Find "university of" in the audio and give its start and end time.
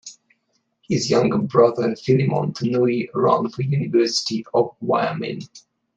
3.61-4.73